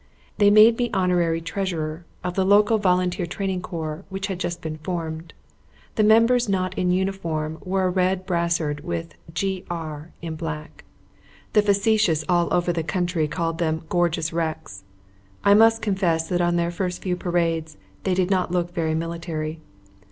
[0.39, 4.79] They made me Honorary Treasurer of the local Volunteer Training Corps which had just been
[4.79, 5.31] formed.
[5.93, 10.85] The members not in uniform wore a red brassard with "G.R." in black.
[11.53, 14.83] The facetious all over the country called them "Gorgeous Wrecks."
[15.45, 19.61] I must confess that on their first few parades they did not look very military.